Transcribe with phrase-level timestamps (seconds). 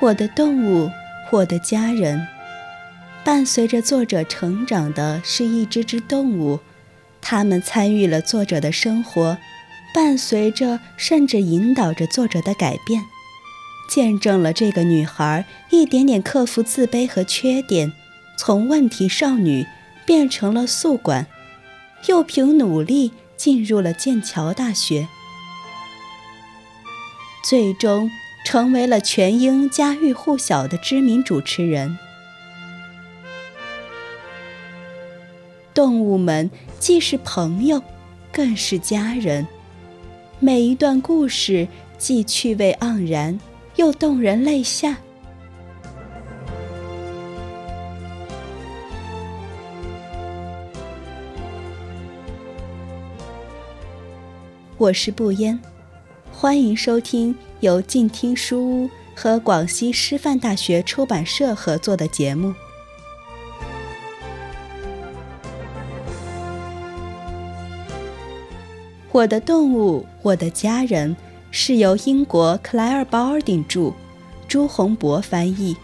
[0.00, 0.92] 我的动物，
[1.32, 2.24] 我的家人，
[3.24, 6.60] 伴随着作者成长的是一只只动物，
[7.20, 9.36] 它们参与了作者的生活，
[9.92, 13.02] 伴随着甚至引导着作者的改变，
[13.90, 17.92] 见证了这个女孩一点点克服自卑和缺点，
[18.38, 19.66] 从问题少女
[20.06, 21.26] 变成了宿管，
[22.06, 25.08] 又凭努力进入了剑桥大学，
[27.42, 28.08] 最终。
[28.50, 31.98] 成为了全英家喻户晓的知名主持人。
[35.74, 37.82] 动物们既是朋友，
[38.32, 39.46] 更是家人。
[40.38, 41.68] 每一段故事
[41.98, 43.38] 既趣味盎然，
[43.76, 44.96] 又动人泪下。
[54.78, 55.60] 我是不烟。
[56.32, 62.54] 欢迎收听由静听书屋和广西师范大学出版社合作的节目。
[69.10, 71.16] 我的动物，我的家人，
[71.50, 73.92] 是由英国克莱尔·鲍尔顶著，
[74.46, 75.76] 朱宏博翻译。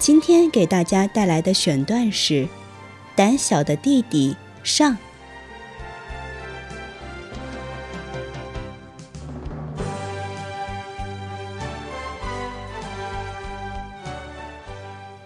[0.00, 2.44] 今天给大家带来的选段是
[3.14, 4.34] 《胆小的弟弟》
[4.64, 4.96] 上。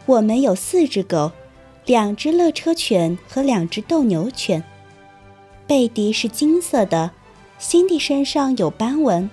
[0.06, 1.30] 我们有四只狗，
[1.86, 4.60] 两只乐车犬和两只斗牛犬。
[5.68, 7.12] 贝迪是金色的，
[7.60, 9.30] 辛迪身上有斑纹，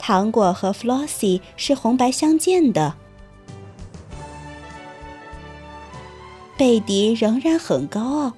[0.00, 2.96] 糖果和 Flossy 是红白相间的。
[6.56, 8.32] 贝迪仍然很高傲，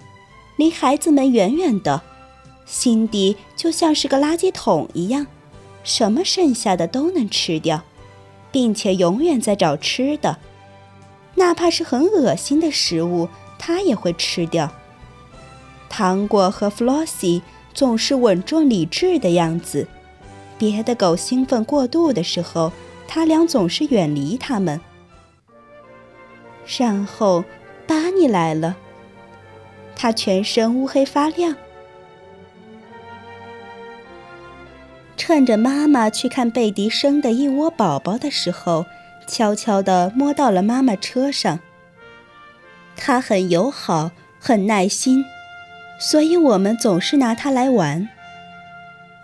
[0.56, 2.00] 离孩子们远远的。
[2.64, 5.26] 辛迪就像是个垃圾桶一样，
[5.84, 7.82] 什么剩下的都能吃掉，
[8.50, 10.38] 并且永远在找吃的，
[11.34, 13.28] 哪怕是很恶心的食物，
[13.58, 14.72] 他也会吃掉。
[15.90, 17.42] 糖果和弗洛西
[17.74, 19.86] 总是稳重理智的样子，
[20.56, 22.72] 别的狗兴奋过度的时候，
[23.06, 24.80] 他俩总是远离它们。
[26.78, 27.44] 然后。
[27.86, 28.76] 巴尼来了，
[29.94, 31.56] 他全身乌黑发亮。
[35.16, 38.86] 趁着妈妈去看贝迪生的一窝宝宝的时候，
[39.26, 41.60] 悄悄地摸到了妈妈车上。
[42.96, 45.24] 他很友好，很耐心，
[45.98, 48.08] 所以我们总是拿他来玩。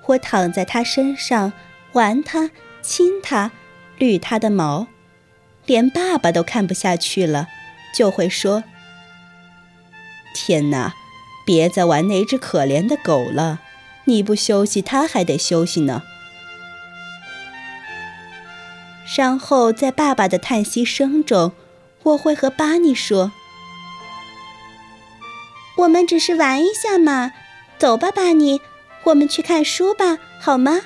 [0.07, 1.53] 我躺在他身上，
[1.93, 2.51] 玩他，
[2.81, 3.53] 亲他，
[3.99, 4.89] 捋他的毛，
[5.67, 7.49] 连爸爸都看不下去了。
[7.93, 8.65] 就会说
[10.35, 10.95] ：“天哪，
[11.45, 13.61] 别再玩那只可怜的狗了！
[14.05, 16.03] 你不休息，它还得休息呢。”
[19.17, 21.53] 然后在爸爸的叹息声中，
[22.03, 23.31] 我会和巴尼说
[25.77, 27.33] ：“我们只是玩一下嘛，
[27.79, 28.61] 走吧，巴尼，
[29.05, 30.81] 我们去看书吧，好吗？”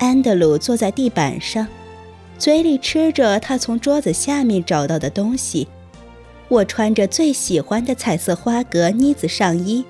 [0.00, 1.68] 安德鲁坐在地板上。
[2.40, 5.68] 嘴里吃着他从桌子下面找到的东西，
[6.48, 9.84] 我穿着最喜欢的彩色花格呢子上衣，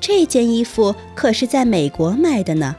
[0.00, 2.74] 这件衣服可是在美国买的呢。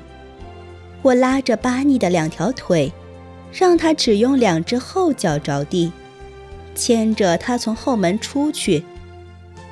[1.04, 2.92] 我拉着巴尼的两条腿，
[3.54, 5.92] 让他只用两只后脚着地，
[6.74, 8.84] 牵着他从后门出去。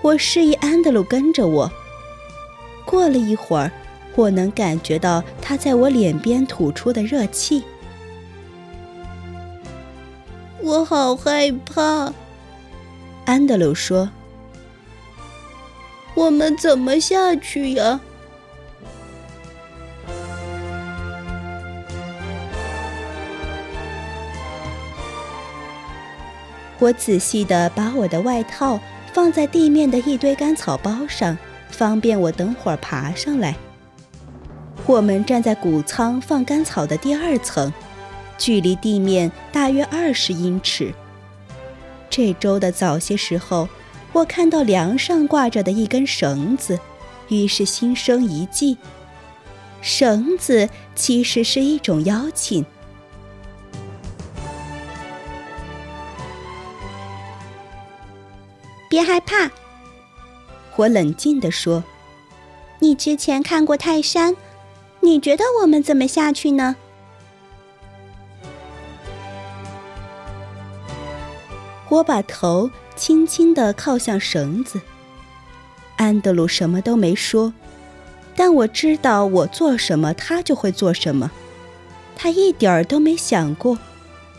[0.03, 1.71] 我示意安德鲁跟着我。
[2.85, 3.71] 过了一会儿，
[4.15, 7.63] 我能感觉到他在我脸边吐出的热气。
[10.67, 12.11] 我好害怕，
[13.23, 14.09] 安德鲁说
[16.13, 18.01] ：“我们怎么下去呀？”
[26.79, 28.77] 我仔细的把我的外套
[29.13, 31.37] 放在地面的一堆干草包上，
[31.69, 33.55] 方便我等会儿爬上来。
[34.85, 37.71] 我们站在谷仓放干草的第二层。
[38.37, 40.93] 距离地面大约二十英尺。
[42.09, 43.67] 这周的早些时候，
[44.13, 46.79] 我看到梁上挂着的一根绳子，
[47.29, 48.77] 于是心生一计。
[49.81, 52.65] 绳子其实是一种邀请。
[58.89, 59.51] 别害怕，
[60.77, 61.83] 我冷静地说
[62.79, 64.35] ：“你之前看过泰山，
[65.01, 66.75] 你觉得我们怎么下去呢？”
[71.89, 74.81] 我把头轻轻地靠向绳子。
[75.95, 77.53] 安德鲁什么都没说，
[78.35, 81.31] 但我知道我做什么，他就会做什么。
[82.15, 83.77] 他一点儿都没想过，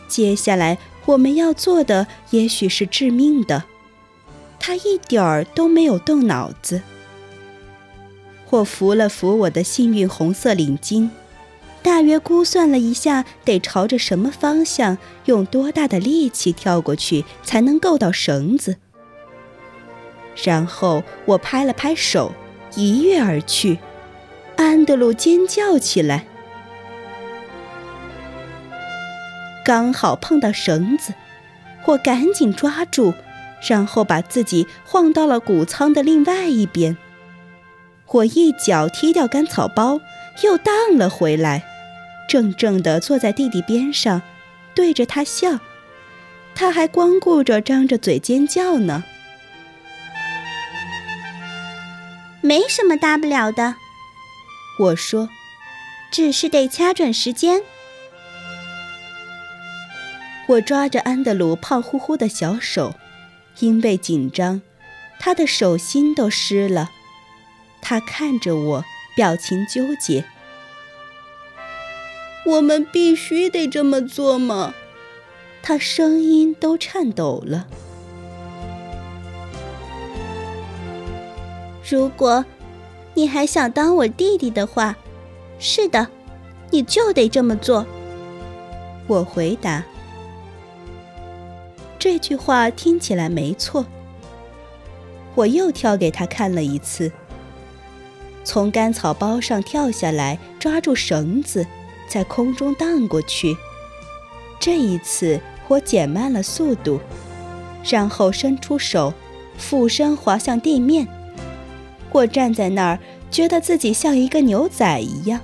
[0.07, 3.63] 接下来我们要做的也许是致命的。
[4.59, 6.81] 他一点儿都没有动脑子。
[8.49, 11.09] 我扶了扶我的幸运红色领巾，
[11.81, 18.77] 大约估算了一下得朝着什么方向，用多大的力气跳过去才能够到绳子。
[20.43, 22.33] 然后我拍了拍手，
[22.75, 23.79] 一跃而去。
[24.55, 26.25] 安德鲁尖叫起来，
[29.63, 31.13] 刚好碰到绳子，
[31.85, 33.13] 我赶紧抓住，
[33.67, 36.97] 然后把自己晃到了谷仓的另外一边。
[38.07, 40.01] 我一脚踢掉干草包，
[40.43, 41.63] 又荡了回来，
[42.29, 44.21] 怔怔地坐在弟弟边上，
[44.75, 45.59] 对着他笑。
[46.53, 49.03] 他还光顾着张着嘴尖叫呢。
[52.41, 53.75] 没什么大不了的，
[54.79, 55.29] 我说，
[56.11, 57.63] 只是得掐准时间。
[60.47, 62.95] 我抓着安德鲁胖乎乎的小手，
[63.59, 64.61] 因为紧张，
[65.19, 66.91] 他的手心都湿了。
[67.81, 68.85] 他看着我，
[69.15, 70.25] 表情纠结。
[72.49, 74.73] 我们必须得这么做吗？
[75.61, 77.67] 他声音都颤抖了。
[81.87, 82.43] 如果，
[83.13, 84.97] 你还想当我弟弟的话，
[85.59, 86.07] 是的，
[86.71, 87.85] 你就得这么做。
[89.05, 89.83] 我回答。
[91.99, 93.85] 这句话听起来没错。
[95.35, 97.11] 我又跳给他看了一次。
[98.43, 101.67] 从干草包上跳下来，抓住绳子，
[102.09, 103.55] 在空中荡过去。
[104.59, 105.39] 这一次
[105.69, 106.99] 我减慢了速度，
[107.85, 109.13] 然后伸出手，
[109.57, 111.07] 俯身滑向地面。
[112.11, 115.39] 我站在那儿，觉得自己像一个牛仔一样。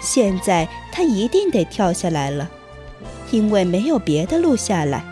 [0.00, 2.50] 现在他一定得跳下来了，
[3.30, 5.04] 因为没有别的路下来。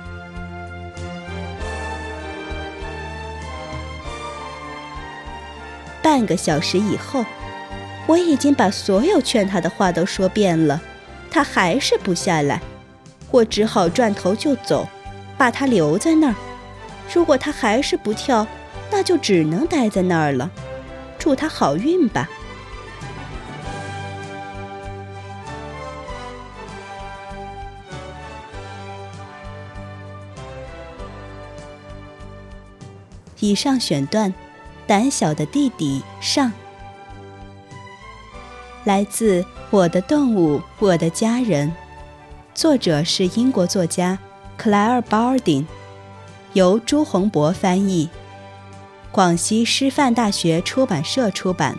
[6.03, 7.25] 半个小时以后，
[8.07, 10.81] 我已经把所有劝他的话都说遍了，
[11.31, 12.61] 他还是不下来。
[13.31, 14.87] 我只好转头就走，
[15.39, 16.35] 把他留在那儿。
[17.13, 18.47] 如果他还是不跳，
[18.91, 20.51] 那就只能待在那儿了。
[21.19, 22.29] 祝他好运吧。
[33.41, 34.33] 以上选段。
[34.87, 36.53] 胆小的弟弟上，
[38.85, 39.41] 来自
[39.71, 41.69] 《我的动物，我的家人》，
[42.55, 44.19] 作者是英国作家
[44.59, 45.67] 克莱尔·鲍尔丁，
[46.53, 48.11] 由朱洪博翻译，
[49.11, 51.79] 广西师范大学出版社出版。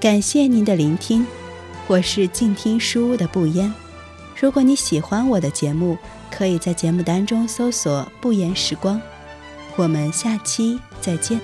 [0.00, 1.26] 感谢您的聆听，
[1.86, 3.70] 我是静听书屋的不言。
[4.34, 5.98] 如果你喜欢我的节目，
[6.30, 8.98] 可以在节目单中搜索“不言时光”。
[9.80, 11.40] 我们下期再见。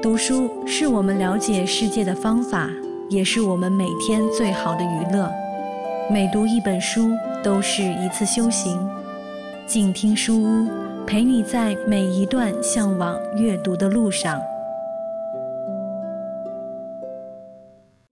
[0.00, 2.70] 读书是我们了解世界的方法，
[3.10, 5.30] 也是我们每天最好的娱乐。
[6.10, 7.10] 每读一本书。
[7.40, 8.76] 都是一次修行，
[9.64, 10.66] 静听书屋，
[11.08, 14.38] 陪你在每一段向往阅读的路上。